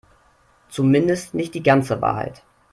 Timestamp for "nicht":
1.35-1.53